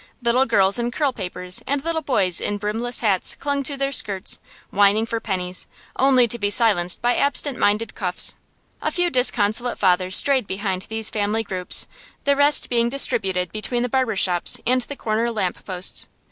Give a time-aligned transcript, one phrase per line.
[0.23, 4.39] Little girls in curlpapers and little boys in brimless hats clung to their skirts,
[4.71, 8.33] whining for pennies, only to be silenced by absent minded cuffs.
[8.81, 11.87] A few disconsolate fathers strayed behind these family groups,
[12.23, 16.07] the rest being distributed between the barber shops and the corner lamp posts.